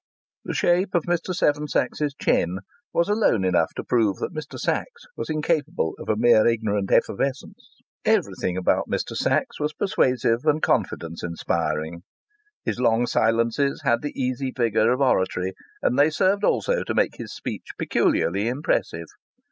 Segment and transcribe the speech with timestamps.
[0.43, 1.31] The shape of Mr.
[1.31, 2.61] Seven Sachs's chin
[2.91, 4.57] was alone enough to prove that Mr.
[4.57, 7.83] Sachs was incapable of a mere ignorant effervescence.
[8.03, 9.15] Everything about Mr.
[9.15, 12.01] Sachs was persuasive and confidence inspiring.
[12.65, 15.53] His long silences had the easy vigour of oratory,
[15.83, 19.05] and they served also to make his speech peculiarly impressive.